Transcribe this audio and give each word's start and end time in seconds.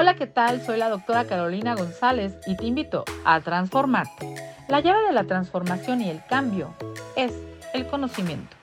Hola, 0.00 0.14
¿qué 0.14 0.26
tal? 0.26 0.62
Soy 0.62 0.78
la 0.78 0.88
doctora 0.88 1.26
Carolina 1.26 1.74
González 1.74 2.32
y 2.46 2.56
te 2.56 2.64
invito 2.64 3.04
a 3.22 3.38
transformarte. 3.42 4.34
La 4.66 4.80
llave 4.80 5.02
de 5.02 5.12
la 5.12 5.24
transformación 5.24 6.00
y 6.00 6.08
el 6.08 6.24
cambio 6.24 6.74
es 7.16 7.34
el 7.74 7.86
conocimiento. 7.86 8.56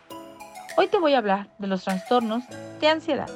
Hoy 0.77 0.87
te 0.87 0.97
voy 0.97 1.13
a 1.13 1.19
hablar 1.19 1.49
de 1.59 1.67
los 1.67 1.83
trastornos 1.83 2.43
de 2.81 2.87
ansiedad. 2.87 3.29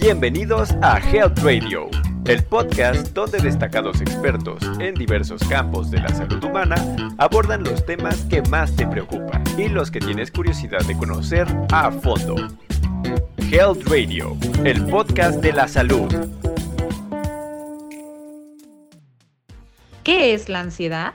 Bienvenidos 0.00 0.70
a 0.80 0.98
Health 0.98 1.40
Radio, 1.40 1.90
el 2.24 2.42
podcast 2.44 3.08
donde 3.08 3.38
destacados 3.38 4.00
expertos 4.00 4.62
en 4.80 4.94
diversos 4.94 5.46
campos 5.46 5.90
de 5.90 6.00
la 6.00 6.08
salud 6.08 6.42
humana 6.42 6.76
abordan 7.18 7.64
los 7.64 7.84
temas 7.84 8.22
que 8.30 8.40
más 8.48 8.74
te 8.74 8.86
preocupan 8.86 9.44
y 9.58 9.68
los 9.68 9.90
que 9.90 10.00
tienes 10.00 10.30
curiosidad 10.30 10.80
de 10.86 10.96
conocer 10.96 11.46
a 11.70 11.90
fondo. 11.90 12.36
Health 13.56 13.86
Radio, 13.86 14.36
el 14.64 14.84
podcast 14.86 15.40
de 15.40 15.52
la 15.52 15.68
salud. 15.68 16.12
¿Qué 20.02 20.34
es 20.34 20.48
la 20.48 20.58
ansiedad? 20.58 21.12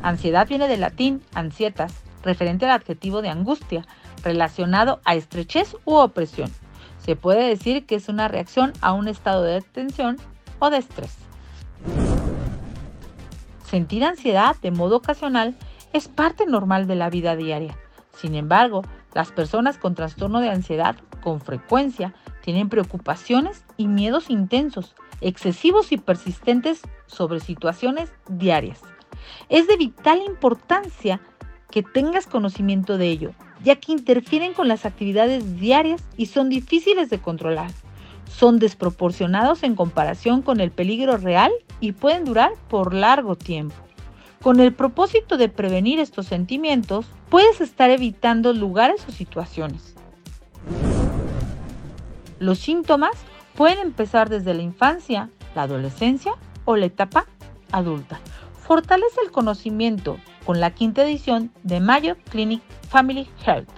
Ansiedad 0.00 0.48
viene 0.48 0.68
del 0.68 0.80
latín 0.80 1.20
ansietas, 1.34 1.92
referente 2.22 2.64
al 2.64 2.70
adjetivo 2.70 3.20
de 3.20 3.28
angustia, 3.28 3.86
relacionado 4.24 5.02
a 5.04 5.16
estrechez 5.16 5.76
u 5.84 5.96
opresión. 5.96 6.50
Se 7.04 7.14
puede 7.14 7.46
decir 7.46 7.84
que 7.84 7.96
es 7.96 8.08
una 8.08 8.28
reacción 8.28 8.72
a 8.80 8.94
un 8.94 9.06
estado 9.06 9.42
de 9.42 9.60
tensión 9.60 10.16
o 10.60 10.70
de 10.70 10.78
estrés. 10.78 11.14
Sentir 13.66 14.02
ansiedad 14.02 14.56
de 14.62 14.70
modo 14.70 14.96
ocasional 14.96 15.58
es 15.92 16.08
parte 16.08 16.46
normal 16.46 16.86
de 16.86 16.94
la 16.94 17.10
vida 17.10 17.36
diaria. 17.36 17.76
Sin 18.16 18.34
embargo, 18.34 18.80
las 19.14 19.32
personas 19.32 19.78
con 19.78 19.94
trastorno 19.94 20.40
de 20.40 20.50
ansiedad 20.50 20.96
con 21.22 21.40
frecuencia 21.40 22.14
tienen 22.42 22.68
preocupaciones 22.68 23.64
y 23.76 23.86
miedos 23.88 24.30
intensos, 24.30 24.94
excesivos 25.20 25.92
y 25.92 25.98
persistentes 25.98 26.82
sobre 27.06 27.40
situaciones 27.40 28.12
diarias. 28.28 28.80
Es 29.48 29.66
de 29.66 29.76
vital 29.76 30.20
importancia 30.24 31.20
que 31.70 31.82
tengas 31.82 32.26
conocimiento 32.26 32.98
de 32.98 33.08
ello, 33.08 33.32
ya 33.62 33.76
que 33.76 33.92
interfieren 33.92 34.54
con 34.54 34.68
las 34.68 34.86
actividades 34.86 35.60
diarias 35.60 36.02
y 36.16 36.26
son 36.26 36.48
difíciles 36.48 37.10
de 37.10 37.18
controlar. 37.18 37.70
Son 38.28 38.58
desproporcionados 38.58 39.62
en 39.62 39.74
comparación 39.74 40.42
con 40.42 40.60
el 40.60 40.70
peligro 40.70 41.16
real 41.16 41.52
y 41.80 41.92
pueden 41.92 42.24
durar 42.24 42.52
por 42.68 42.94
largo 42.94 43.36
tiempo. 43.36 43.74
Con 44.42 44.58
el 44.58 44.72
propósito 44.72 45.36
de 45.36 45.50
prevenir 45.50 46.00
estos 46.00 46.24
sentimientos, 46.24 47.04
puedes 47.28 47.60
estar 47.60 47.90
evitando 47.90 48.54
lugares 48.54 49.04
o 49.06 49.12
situaciones. 49.12 49.94
Los 52.38 52.58
síntomas 52.58 53.10
pueden 53.54 53.80
empezar 53.80 54.30
desde 54.30 54.54
la 54.54 54.62
infancia, 54.62 55.28
la 55.54 55.64
adolescencia 55.64 56.32
o 56.64 56.76
la 56.76 56.86
etapa 56.86 57.26
adulta. 57.70 58.18
Fortalece 58.66 59.20
el 59.22 59.30
conocimiento 59.30 60.16
con 60.46 60.58
la 60.58 60.70
quinta 60.70 61.02
edición 61.02 61.52
de 61.62 61.80
Mayo 61.80 62.16
Clinic 62.30 62.62
Family 62.88 63.28
Health. 63.44 63.68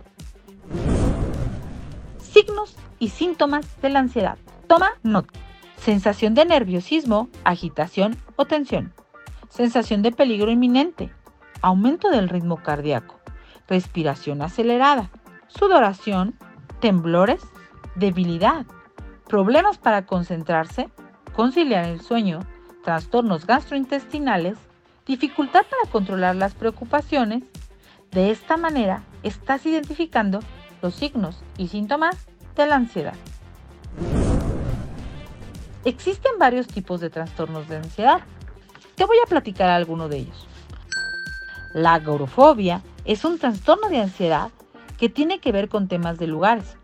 Signos 2.18 2.76
y 3.00 3.08
síntomas 3.08 3.66
de 3.82 3.90
la 3.90 3.98
ansiedad. 3.98 4.38
Toma 4.68 4.92
nota. 5.02 5.32
Sensación 5.76 6.34
de 6.34 6.44
nerviosismo, 6.44 7.28
agitación 7.42 8.16
o 8.36 8.44
tensión 8.44 8.92
sensación 9.52 10.00
de 10.00 10.12
peligro 10.12 10.50
inminente, 10.50 11.10
aumento 11.60 12.08
del 12.08 12.30
ritmo 12.30 12.56
cardíaco, 12.62 13.20
respiración 13.68 14.40
acelerada, 14.40 15.10
sudoración, 15.48 16.34
temblores, 16.80 17.42
debilidad, 17.94 18.64
problemas 19.28 19.76
para 19.76 20.06
concentrarse, 20.06 20.88
conciliar 21.34 21.84
el 21.84 22.00
sueño, 22.00 22.40
trastornos 22.82 23.46
gastrointestinales, 23.46 24.56
dificultad 25.04 25.66
para 25.68 25.92
controlar 25.92 26.34
las 26.34 26.54
preocupaciones. 26.54 27.44
De 28.10 28.30
esta 28.30 28.56
manera 28.56 29.02
estás 29.22 29.66
identificando 29.66 30.40
los 30.80 30.94
signos 30.94 31.42
y 31.58 31.68
síntomas 31.68 32.26
de 32.56 32.66
la 32.66 32.76
ansiedad. 32.76 33.14
Existen 35.84 36.32
varios 36.38 36.68
tipos 36.68 37.00
de 37.00 37.10
trastornos 37.10 37.68
de 37.68 37.76
ansiedad, 37.76 38.22
te 38.94 39.04
voy 39.04 39.16
a 39.24 39.28
platicar 39.28 39.68
alguno 39.70 40.08
de 40.08 40.18
ellos. 40.18 40.46
La 41.74 41.94
agorofobia 41.94 42.82
es 43.04 43.24
un 43.24 43.38
trastorno 43.38 43.88
de 43.88 44.00
ansiedad 44.00 44.50
que 44.98 45.08
tiene 45.08 45.40
que 45.40 45.52
ver 45.52 45.68
con 45.68 45.88
temas 45.88 46.18
de 46.18 46.26
lugares. 46.26 46.76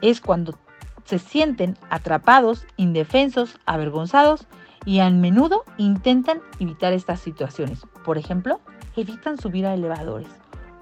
Es 0.00 0.20
cuando 0.20 0.58
se 1.04 1.18
sienten 1.18 1.76
atrapados, 1.90 2.64
indefensos, 2.76 3.58
avergonzados 3.66 4.46
y 4.84 5.00
a 5.00 5.10
menudo 5.10 5.64
intentan 5.76 6.40
evitar 6.60 6.92
estas 6.92 7.20
situaciones. 7.20 7.80
Por 8.04 8.18
ejemplo, 8.18 8.60
evitan 8.96 9.38
subir 9.38 9.66
a 9.66 9.74
elevadores 9.74 10.28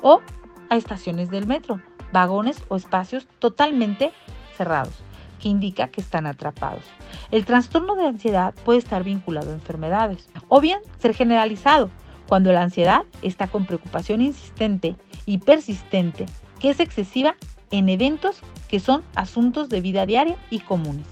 o 0.02 0.20
a 0.68 0.76
estaciones 0.76 1.30
del 1.30 1.46
metro, 1.46 1.80
vagones 2.12 2.62
o 2.68 2.76
espacios 2.76 3.26
totalmente 3.38 4.12
cerrados 4.56 5.02
que 5.40 5.48
indica 5.48 5.88
que 5.88 6.00
están 6.00 6.26
atrapados. 6.26 6.84
El 7.30 7.44
trastorno 7.44 7.96
de 7.96 8.06
ansiedad 8.06 8.54
puede 8.64 8.78
estar 8.78 9.02
vinculado 9.02 9.50
a 9.50 9.54
enfermedades 9.54 10.28
o 10.48 10.60
bien 10.60 10.80
ser 10.98 11.14
generalizado 11.14 11.90
cuando 12.28 12.52
la 12.52 12.62
ansiedad 12.62 13.02
está 13.22 13.48
con 13.48 13.66
preocupación 13.66 14.20
insistente 14.20 14.96
y 15.26 15.38
persistente 15.38 16.26
que 16.60 16.70
es 16.70 16.78
excesiva 16.78 17.34
en 17.70 17.88
eventos 17.88 18.40
que 18.68 18.78
son 18.78 19.02
asuntos 19.14 19.68
de 19.68 19.80
vida 19.80 20.06
diaria 20.06 20.36
y 20.50 20.60
comunes. 20.60 21.06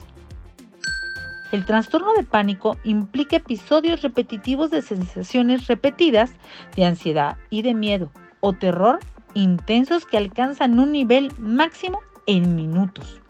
El 1.51 1.65
trastorno 1.65 2.13
de 2.13 2.25
pánico 2.25 2.77
implica 2.85 3.37
episodios 3.37 4.03
repetitivos 4.03 4.71
de 4.71 4.83
sensaciones 4.83 5.67
repetidas 5.67 6.31
de 6.77 6.85
ansiedad 6.85 7.39
y 7.49 7.63
de 7.63 7.75
miedo 7.75 8.11
o 8.41 8.53
terror 8.53 9.01
intensos 9.35 10.05
que 10.05 10.19
alcanzan 10.19 10.79
un 10.79 10.93
nivel 10.93 11.33
máximo 11.39 12.01
en 12.27 12.55
minutos. 12.55 13.21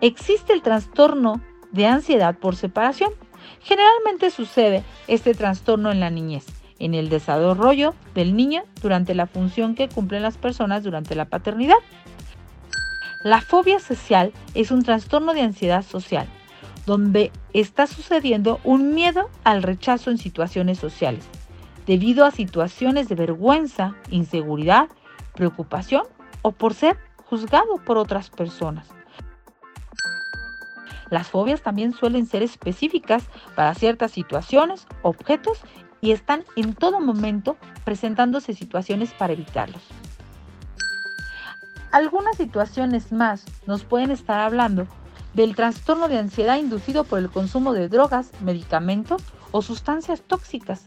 Existe 0.00 0.52
el 0.52 0.62
trastorno 0.62 1.40
de 1.72 1.86
ansiedad 1.86 2.36
por 2.38 2.54
separación. 2.54 3.10
Generalmente 3.60 4.30
sucede 4.30 4.84
este 5.08 5.34
trastorno 5.34 5.90
en 5.90 5.98
la 5.98 6.10
niñez, 6.10 6.46
en 6.78 6.94
el 6.94 7.08
desarrollo 7.08 7.94
del 8.14 8.36
niño 8.36 8.62
durante 8.80 9.14
la 9.16 9.26
función 9.26 9.74
que 9.74 9.88
cumplen 9.88 10.22
las 10.22 10.38
personas 10.38 10.84
durante 10.84 11.16
la 11.16 11.24
paternidad. 11.24 11.78
La 13.24 13.40
fobia 13.40 13.80
social 13.80 14.32
es 14.54 14.70
un 14.70 14.84
trastorno 14.84 15.34
de 15.34 15.42
ansiedad 15.42 15.82
social, 15.82 16.28
donde 16.86 17.32
está 17.52 17.88
sucediendo 17.88 18.60
un 18.62 18.94
miedo 18.94 19.28
al 19.42 19.64
rechazo 19.64 20.12
en 20.12 20.18
situaciones 20.18 20.78
sociales, 20.78 21.24
debido 21.86 22.24
a 22.24 22.30
situaciones 22.30 23.08
de 23.08 23.16
vergüenza, 23.16 23.96
inseguridad, 24.10 24.88
preocupación 25.34 26.04
o 26.42 26.52
por 26.52 26.74
ser 26.74 26.96
juzgado 27.16 27.78
por 27.84 27.98
otras 27.98 28.30
personas. 28.30 28.88
Las 31.10 31.28
fobias 31.28 31.62
también 31.62 31.92
suelen 31.92 32.26
ser 32.26 32.42
específicas 32.42 33.24
para 33.54 33.74
ciertas 33.74 34.12
situaciones, 34.12 34.86
objetos 35.02 35.58
y 36.00 36.12
están 36.12 36.44
en 36.56 36.74
todo 36.74 37.00
momento 37.00 37.56
presentándose 37.84 38.54
situaciones 38.54 39.12
para 39.12 39.32
evitarlos. 39.32 39.82
Algunas 41.90 42.36
situaciones 42.36 43.12
más 43.12 43.44
nos 43.66 43.84
pueden 43.84 44.10
estar 44.10 44.40
hablando 44.40 44.86
del 45.34 45.56
trastorno 45.56 46.08
de 46.08 46.18
ansiedad 46.18 46.58
inducido 46.58 47.04
por 47.04 47.18
el 47.18 47.30
consumo 47.30 47.72
de 47.72 47.88
drogas, 47.88 48.30
medicamentos 48.42 49.22
o 49.52 49.62
sustancias 49.62 50.22
tóxicas, 50.22 50.86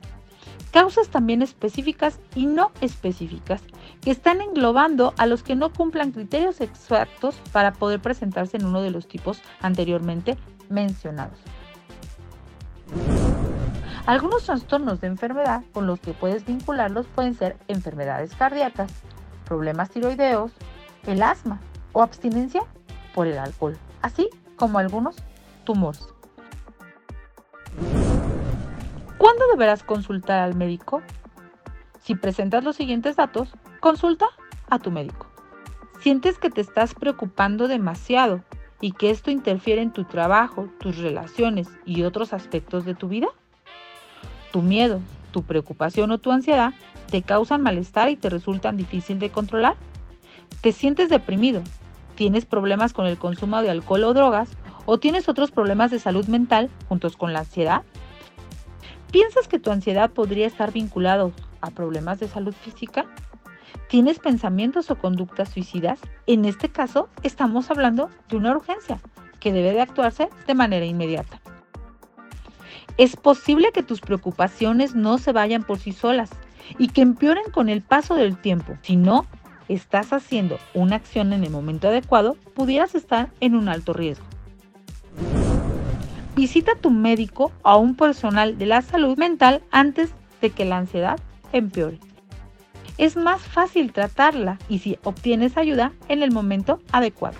causas 0.71 1.09
también 1.09 1.41
específicas 1.41 2.19
y 2.35 2.45
no 2.45 2.71
específicas, 2.81 3.61
que 4.01 4.11
están 4.11 4.41
englobando 4.41 5.13
a 5.17 5.25
los 5.25 5.43
que 5.43 5.55
no 5.55 5.71
cumplan 5.71 6.11
criterios 6.11 6.61
exactos 6.61 7.35
para 7.51 7.73
poder 7.73 7.99
presentarse 7.99 8.57
en 8.57 8.65
uno 8.65 8.81
de 8.81 8.91
los 8.91 9.07
tipos 9.07 9.41
anteriormente 9.61 10.37
mencionados. 10.69 11.37
Algunos 14.05 14.45
trastornos 14.45 14.99
de 14.99 15.07
enfermedad 15.07 15.63
con 15.73 15.85
los 15.85 15.99
que 15.99 16.13
puedes 16.13 16.45
vincularlos 16.45 17.05
pueden 17.07 17.35
ser 17.35 17.57
enfermedades 17.67 18.33
cardíacas, 18.35 18.91
problemas 19.45 19.89
tiroideos, 19.89 20.51
el 21.05 21.21
asma 21.21 21.59
o 21.93 22.01
abstinencia 22.01 22.61
por 23.13 23.27
el 23.27 23.37
alcohol, 23.37 23.77
así 24.01 24.29
como 24.55 24.79
algunos 24.79 25.17
tumores. 25.65 26.07
¿Cuándo 29.21 29.45
deberás 29.51 29.83
consultar 29.83 30.39
al 30.39 30.55
médico? 30.55 31.03
Si 31.99 32.15
presentas 32.15 32.63
los 32.63 32.75
siguientes 32.75 33.17
datos, 33.17 33.49
consulta 33.79 34.25
a 34.67 34.79
tu 34.79 34.89
médico. 34.89 35.27
¿Sientes 35.99 36.39
que 36.39 36.49
te 36.49 36.59
estás 36.59 36.95
preocupando 36.95 37.67
demasiado 37.67 38.43
y 38.79 38.93
que 38.93 39.11
esto 39.11 39.29
interfiere 39.29 39.83
en 39.83 39.93
tu 39.93 40.05
trabajo, 40.05 40.69
tus 40.79 40.97
relaciones 40.97 41.69
y 41.85 42.01
otros 42.01 42.33
aspectos 42.33 42.83
de 42.83 42.95
tu 42.95 43.09
vida? 43.09 43.27
¿Tu 44.51 44.63
miedo, 44.63 45.01
tu 45.29 45.43
preocupación 45.43 46.09
o 46.09 46.17
tu 46.17 46.31
ansiedad 46.31 46.73
te 47.11 47.21
causan 47.21 47.61
malestar 47.61 48.09
y 48.09 48.15
te 48.15 48.27
resultan 48.27 48.75
difícil 48.75 49.19
de 49.19 49.29
controlar? 49.29 49.75
¿Te 50.61 50.71
sientes 50.71 51.09
deprimido? 51.09 51.61
¿Tienes 52.15 52.45
problemas 52.45 52.91
con 52.91 53.05
el 53.05 53.19
consumo 53.19 53.61
de 53.61 53.69
alcohol 53.69 54.03
o 54.03 54.15
drogas? 54.15 54.49
¿O 54.87 54.97
tienes 54.97 55.29
otros 55.29 55.51
problemas 55.51 55.91
de 55.91 55.99
salud 55.99 56.25
mental 56.25 56.71
juntos 56.89 57.15
con 57.15 57.33
la 57.33 57.41
ansiedad? 57.41 57.83
¿Piensas 59.11 59.49
que 59.49 59.59
tu 59.59 59.71
ansiedad 59.71 60.11
podría 60.11 60.47
estar 60.47 60.71
vinculado 60.71 61.33
a 61.59 61.69
problemas 61.69 62.19
de 62.21 62.29
salud 62.29 62.53
física? 62.53 63.05
¿Tienes 63.89 64.19
pensamientos 64.19 64.89
o 64.89 64.97
conductas 64.97 65.49
suicidas? 65.49 65.99
En 66.27 66.45
este 66.45 66.69
caso, 66.69 67.09
estamos 67.21 67.69
hablando 67.69 68.09
de 68.29 68.37
una 68.37 68.55
urgencia 68.55 69.01
que 69.41 69.51
debe 69.51 69.73
de 69.73 69.81
actuarse 69.81 70.29
de 70.47 70.53
manera 70.53 70.85
inmediata. 70.85 71.41
Es 72.97 73.17
posible 73.17 73.71
que 73.73 73.83
tus 73.83 73.99
preocupaciones 73.99 74.95
no 74.95 75.17
se 75.17 75.33
vayan 75.33 75.63
por 75.63 75.77
sí 75.77 75.91
solas 75.91 76.29
y 76.77 76.87
que 76.87 77.01
empeoren 77.01 77.51
con 77.51 77.67
el 77.67 77.81
paso 77.81 78.15
del 78.15 78.37
tiempo. 78.37 78.77
Si 78.81 78.95
no 78.95 79.25
estás 79.67 80.13
haciendo 80.13 80.57
una 80.73 80.95
acción 80.95 81.33
en 81.33 81.43
el 81.43 81.49
momento 81.49 81.89
adecuado, 81.89 82.37
pudieras 82.53 82.95
estar 82.95 83.29
en 83.41 83.55
un 83.55 83.67
alto 83.67 83.91
riesgo. 83.91 84.25
Visita 86.35 86.73
a 86.73 86.75
tu 86.75 86.91
médico 86.91 87.51
o 87.61 87.69
a 87.69 87.75
un 87.75 87.95
personal 87.95 88.57
de 88.57 88.65
la 88.65 88.81
salud 88.81 89.17
mental 89.17 89.61
antes 89.69 90.13
de 90.41 90.49
que 90.49 90.63
la 90.63 90.77
ansiedad 90.77 91.19
empeore. 91.51 91.99
Es 92.97 93.17
más 93.17 93.41
fácil 93.41 93.91
tratarla 93.91 94.57
y 94.69 94.79
si 94.79 94.97
obtienes 95.03 95.57
ayuda 95.57 95.91
en 96.07 96.23
el 96.23 96.31
momento 96.31 96.79
adecuado. 96.91 97.37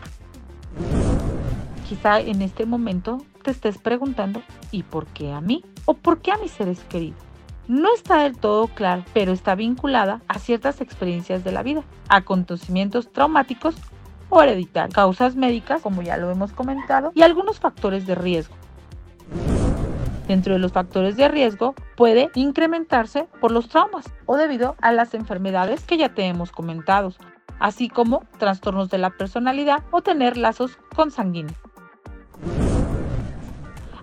Quizá 1.87 2.19
en 2.19 2.41
este 2.41 2.65
momento 2.65 3.23
te 3.43 3.51
estés 3.51 3.77
preguntando, 3.77 4.41
¿y 4.71 4.83
por 4.83 5.05
qué 5.07 5.31
a 5.31 5.39
mí? 5.39 5.63
¿O 5.85 5.93
por 5.93 6.19
qué 6.19 6.31
a 6.31 6.37
mis 6.37 6.51
seres 6.51 6.79
queridos? 6.89 7.19
No 7.67 7.93
está 7.93 8.23
del 8.23 8.37
todo 8.37 8.67
claro, 8.67 9.05
pero 9.13 9.31
está 9.31 9.55
vinculada 9.55 10.21
a 10.27 10.39
ciertas 10.39 10.81
experiencias 10.81 11.43
de 11.45 11.53
la 11.53 11.63
vida, 11.63 11.83
acontecimientos 12.09 13.09
traumáticos 13.11 13.75
o 14.29 14.41
hereditarios, 14.41 14.93
causas 14.93 15.35
médicas, 15.35 15.81
como 15.81 16.01
ya 16.01 16.17
lo 16.17 16.29
hemos 16.31 16.51
comentado, 16.51 17.11
y 17.15 17.21
algunos 17.21 17.59
factores 17.59 18.05
de 18.05 18.15
riesgo. 18.15 18.55
Dentro 20.31 20.53
de 20.53 20.59
los 20.59 20.71
factores 20.71 21.17
de 21.17 21.27
riesgo 21.27 21.75
puede 21.97 22.31
incrementarse 22.35 23.27
por 23.41 23.51
los 23.51 23.67
traumas 23.67 24.05
o 24.25 24.37
debido 24.37 24.77
a 24.79 24.93
las 24.93 25.13
enfermedades 25.13 25.83
que 25.83 25.97
ya 25.97 26.13
te 26.13 26.23
hemos 26.23 26.53
comentado, 26.53 27.13
así 27.59 27.89
como 27.89 28.23
trastornos 28.39 28.89
de 28.89 28.97
la 28.97 29.09
personalidad 29.09 29.83
o 29.91 30.01
tener 30.01 30.37
lazos 30.37 30.79
consanguíneos. 30.95 31.57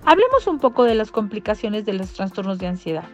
Hablemos 0.04 0.46
un 0.46 0.58
poco 0.58 0.84
de 0.84 0.96
las 0.96 1.10
complicaciones 1.10 1.86
de 1.86 1.94
los 1.94 2.12
trastornos 2.12 2.58
de 2.58 2.66
ansiedad. 2.66 3.06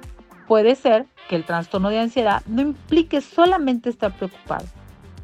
Puede 0.49 0.75
ser 0.75 1.07
que 1.29 1.37
el 1.37 1.45
trastorno 1.45 1.91
de 1.91 2.01
ansiedad 2.01 2.43
no 2.47 2.63
implique 2.63 3.21
solamente 3.21 3.91
estar 3.91 4.13
preocupado, 4.13 4.67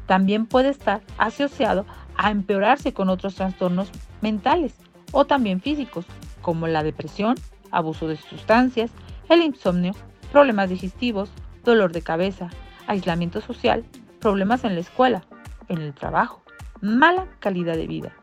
también 0.05 0.45
puede 0.45 0.69
estar 0.69 1.01
asociado 1.17 1.85
a 2.15 2.31
empeorarse 2.31 2.93
con 2.93 3.09
otros 3.09 3.35
trastornos 3.35 3.89
mentales 4.21 4.75
o 5.11 5.25
también 5.25 5.59
físicos, 5.59 6.05
como 6.41 6.67
la 6.67 6.83
depresión, 6.83 7.35
abuso 7.71 8.07
de 8.07 8.17
sustancias, 8.17 8.91
el 9.29 9.41
insomnio, 9.41 9.93
problemas 10.31 10.69
digestivos, 10.69 11.31
dolor 11.63 11.91
de 11.91 12.01
cabeza, 12.01 12.49
aislamiento 12.87 13.41
social, 13.41 13.85
problemas 14.19 14.63
en 14.63 14.75
la 14.75 14.81
escuela, 14.81 15.23
en 15.67 15.79
el 15.79 15.93
trabajo, 15.93 16.43
mala 16.81 17.27
calidad 17.39 17.75
de 17.75 17.87
vida 17.87 18.13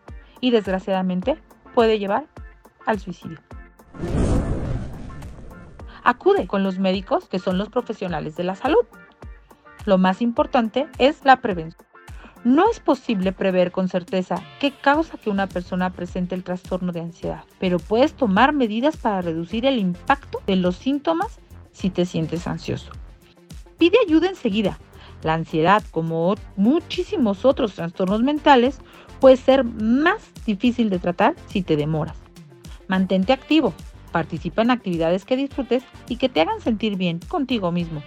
y 0.40 0.50
desgraciadamente 0.50 1.36
puede 1.74 1.98
llevar 1.98 2.26
al 2.86 3.00
suicidio. 3.00 3.38
Acude 6.04 6.46
con 6.46 6.62
los 6.62 6.78
médicos 6.78 7.28
que 7.28 7.38
son 7.38 7.58
los 7.58 7.68
profesionales 7.68 8.36
de 8.36 8.44
la 8.44 8.54
salud. 8.54 8.86
Lo 9.84 9.98
más 9.98 10.22
importante 10.22 10.88
es 10.98 11.24
la 11.24 11.40
prevención. 11.40 11.87
No 12.44 12.70
es 12.70 12.78
posible 12.78 13.32
prever 13.32 13.72
con 13.72 13.88
certeza 13.88 14.42
qué 14.60 14.70
causa 14.70 15.18
que 15.18 15.30
una 15.30 15.48
persona 15.48 15.90
presente 15.90 16.34
el 16.34 16.44
trastorno 16.44 16.92
de 16.92 17.00
ansiedad, 17.00 17.44
pero 17.58 17.78
puedes 17.78 18.14
tomar 18.14 18.52
medidas 18.52 18.96
para 18.96 19.22
reducir 19.22 19.66
el 19.66 19.78
impacto 19.78 20.40
de 20.46 20.56
los 20.56 20.76
síntomas 20.76 21.40
si 21.72 21.90
te 21.90 22.06
sientes 22.06 22.46
ansioso. 22.46 22.92
Pide 23.76 23.98
ayuda 24.06 24.28
enseguida. 24.28 24.78
La 25.22 25.34
ansiedad, 25.34 25.82
como 25.90 26.36
muchísimos 26.56 27.44
otros 27.44 27.74
trastornos 27.74 28.22
mentales, 28.22 28.78
puede 29.20 29.36
ser 29.36 29.64
más 29.64 30.22
difícil 30.46 30.90
de 30.90 31.00
tratar 31.00 31.34
si 31.46 31.62
te 31.62 31.76
demoras. 31.76 32.16
Mantente 32.86 33.32
activo, 33.32 33.74
participa 34.12 34.62
en 34.62 34.70
actividades 34.70 35.24
que 35.24 35.36
disfrutes 35.36 35.82
y 36.08 36.16
que 36.16 36.28
te 36.28 36.40
hagan 36.40 36.60
sentir 36.60 36.96
bien 36.96 37.18
contigo 37.28 37.72
mismo. 37.72 38.00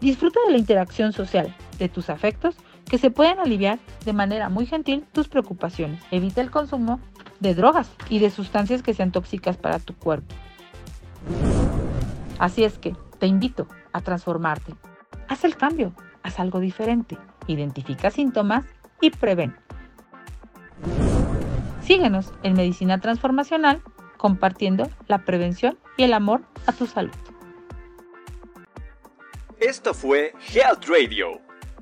Disfruta 0.00 0.40
de 0.46 0.52
la 0.52 0.58
interacción 0.58 1.12
social, 1.12 1.54
de 1.78 1.88
tus 1.88 2.10
afectos 2.10 2.56
que 2.88 2.98
se 2.98 3.10
pueden 3.10 3.38
aliviar 3.38 3.78
de 4.04 4.12
manera 4.12 4.48
muy 4.48 4.66
gentil 4.66 5.04
tus 5.12 5.28
preocupaciones. 5.28 6.02
Evita 6.10 6.40
el 6.40 6.50
consumo 6.50 7.00
de 7.40 7.54
drogas 7.54 7.90
y 8.08 8.20
de 8.20 8.30
sustancias 8.30 8.82
que 8.82 8.94
sean 8.94 9.12
tóxicas 9.12 9.56
para 9.56 9.78
tu 9.78 9.94
cuerpo. 9.94 10.34
Así 12.38 12.64
es 12.64 12.78
que 12.78 12.94
te 13.18 13.26
invito 13.26 13.66
a 13.92 14.00
transformarte. 14.00 14.74
Haz 15.28 15.44
el 15.44 15.56
cambio, 15.56 15.94
haz 16.22 16.38
algo 16.38 16.60
diferente, 16.60 17.18
identifica 17.46 18.10
síntomas 18.10 18.64
y 19.00 19.10
prevén. 19.10 19.56
Síguenos 21.82 22.32
en 22.42 22.54
Medicina 22.54 23.00
Transformacional 23.00 23.82
compartiendo 24.16 24.88
la 25.08 25.24
prevención 25.24 25.78
y 25.96 26.04
el 26.04 26.12
amor 26.12 26.42
a 26.66 26.72
tu 26.72 26.86
salud. 26.86 27.14
Esto 29.58 29.94
fue 29.94 30.34
Health 30.52 30.84
Radio 30.86 31.45